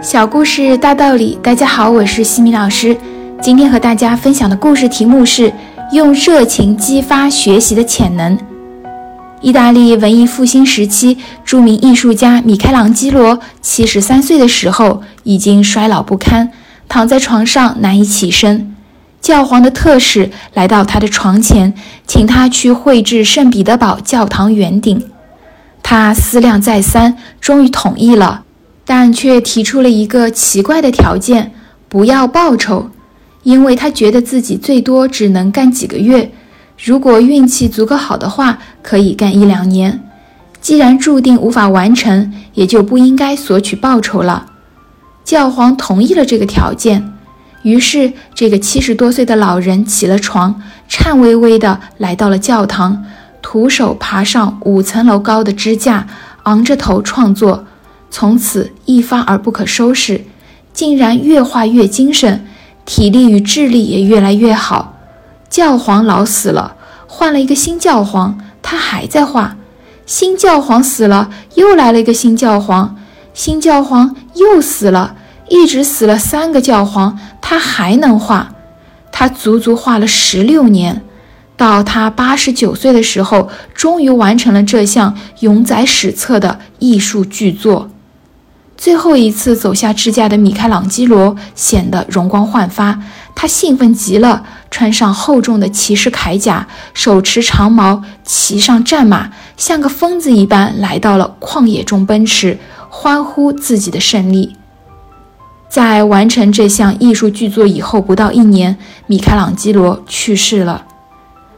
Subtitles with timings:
[0.00, 2.96] 小故事大道理，大家好，我是西米老师。
[3.42, 5.52] 今天和大家分享的故事题目是
[5.90, 8.38] 用热情激发学习的潜能。
[9.40, 16.48] 意大利文艺复兴时期著名艺术家米开朗基罗七十三岁的时候已经衰老不堪，
[16.88, 18.76] 躺在床上难以起身。
[19.20, 21.74] 教皇的特使来到他的床前，
[22.06, 25.10] 请他去绘制圣彼得堡教堂圆顶。
[25.82, 28.44] 他思量再三，终于同意了。
[28.90, 31.52] 但却提出了一个奇怪的条件：
[31.90, 32.88] 不要报酬，
[33.42, 36.32] 因为他觉得自己最多只能干几个月，
[36.82, 40.02] 如果运气足够好的话，可以干一两年。
[40.62, 44.46] 既然注定无法完成，也就不应该索取报酬了。
[45.22, 47.12] 教皇同意了这个条件，
[47.60, 53.04] 于是这个七十多岁的老人起了床，颤巍巍地来到了教堂，
[53.42, 56.06] 徒手爬上五层楼高的支架，
[56.44, 57.66] 昂着头创作。
[58.18, 60.24] 从此一发而不可收拾，
[60.72, 62.44] 竟然越画越精神，
[62.84, 64.96] 体力与智力也越来越好。
[65.48, 66.74] 教皇老死了，
[67.06, 69.56] 换了一个新教皇，他还在画。
[70.04, 72.96] 新教皇死了，又来了一个新教皇，
[73.32, 75.14] 新教皇又死了，
[75.48, 78.52] 一直死了三个教皇，他还能画。
[79.12, 81.04] 他足足画了十六年，
[81.56, 87.88] 到他八十九岁的时候，终于完成了这项永载史册的艺术巨作。
[88.78, 92.96] 最后一次走下支架的米开朗基罗显得容光焕发，
[93.34, 102.56] 他兴奋极了，穿上厚重的骑士铠甲，手持长矛，骑上战马，像个疯子一般来到了旷野中奔驰，
[102.88, 104.56] 欢呼自己的胜利。
[105.68, 110.84] 在完成这项艺术巨作以后不到一年，米开朗基罗去世了。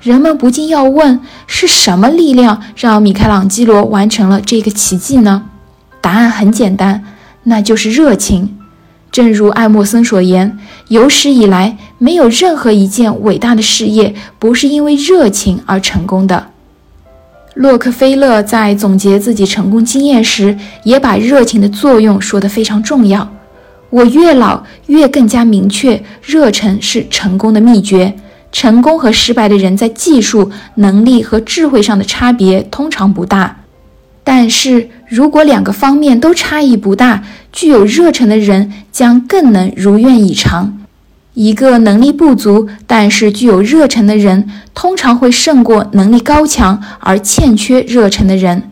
[0.00, 5.44] 人们不禁要问：是什么力量让米开朗基罗完成了这个奇迹呢？
[6.04, 7.02] 答案很简单，
[7.44, 8.58] 那就是热情。
[9.10, 16.48] 正如爱默生所言，有史以来没有任何一件伟大的事业不是因为热情而成功的。
[17.54, 23.26] 洛克菲勒在总结自己成功经验时，也把热情的作用说得非常重要。
[23.88, 28.14] 我越老越更加明确，热忱是成功的秘诀。
[28.52, 33.63] 成功和失败的人在技术能力和智慧上的差别通常不大。
[34.24, 40.80] 但是如果两个方面都差异不大，具有热忱的人将更能如愿以偿。
[41.34, 48.70] 一个能力不足但是具有热忱的人，通常会胜过能力高强而欠缺热忱的人。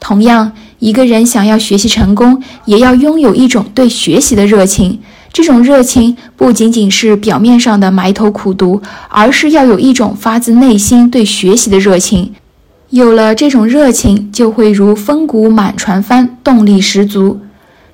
[0.00, 4.98] 同样，一个人想要学习成功，也要拥有一种对学习的热情。
[5.32, 12.34] 这种热情不仅仅是表面上的埋头苦读，而是要有一种发自内心对学习的热情。
[12.92, 17.40] 有了这种热情，就会如风鼓满船帆，动力十足。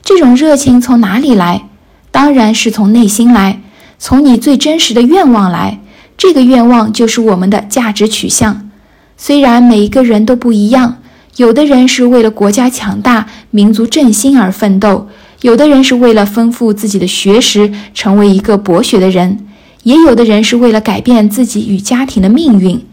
[0.03, 1.69] 这种热情从哪里来？
[2.10, 3.62] 当然是从内心来，
[3.97, 5.78] 从你最真实的愿望来。
[6.16, 8.69] 这个愿望就是我们的价值取向。
[9.16, 10.98] 虽然每一个人都不一样，
[11.37, 15.06] 有的人是为了国家强大、民族振兴而奋斗，
[15.42, 19.47] 有的人是为了丰富自己的学识，成为一个博学的人，
[19.84, 22.84] 也有的人是为了改变自己与家庭的命运。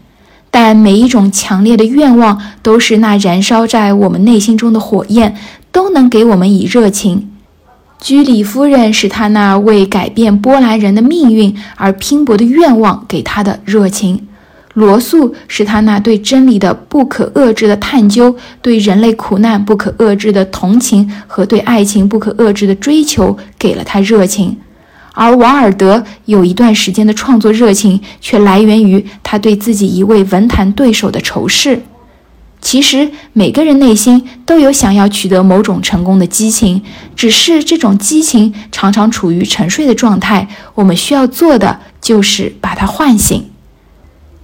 [0.58, 5.36] 但每一种强烈的愿望都是那燃烧在我们内心中的火焰，
[5.70, 7.30] 都能给我们以热情。
[8.00, 14.26] 居里夫人是他那为改变波兰人的命运而拼搏的愿望给他的热情，
[14.72, 24.56] 罗素是他那对真理的不可遏制的探究，对人类苦难不可遏制的同情和对爱情不可遏制的追求给了他热情。
[25.16, 31.82] 而王尔德有一段时间的创作热情，却来源于他对自己一位文坛对手的仇视。
[32.60, 36.82] 其实每个人内心都有想要取得某种成功的激情，
[37.14, 40.46] 只是这种激情常常处于沉睡的状态。
[40.74, 43.42] 我们需要做的就是把它唤醒。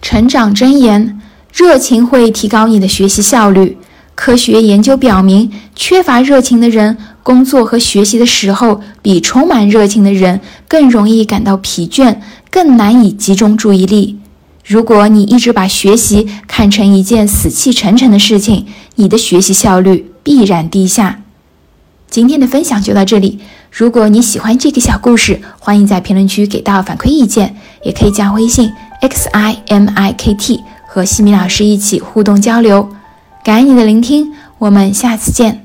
[0.00, 1.20] 成长箴言：
[1.52, 3.76] 热情会提高你的学习效率。
[4.14, 6.96] 科学研究表明，缺乏热情的人。
[7.22, 12.16] 工作和学习的时候，比充满热情的人更容易感到疲倦，
[12.50, 14.18] 更难以集中注意力。
[14.64, 18.66] 如果你一直把学习看成一件死气沉沉的事情，
[18.96, 21.20] 你的学习效率必然低下。
[22.08, 23.38] 今天的分享就到这里。
[23.70, 28.70] 如果你喜欢这个小故事，欢迎在评论区给到反馈意见，也可以加微信
[29.00, 32.88] x i m i k t 和西米老师一起互动交流。
[33.42, 35.61] 感恩你的聆听，我们下次见。